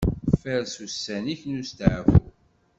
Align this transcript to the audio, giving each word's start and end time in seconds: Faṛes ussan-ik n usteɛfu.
Faṛes 0.41 0.75
ussan-ik 0.85 1.41
n 1.45 1.59
usteɛfu. 1.61 2.17